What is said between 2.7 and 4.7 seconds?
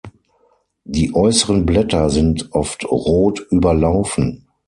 rot überlaufen.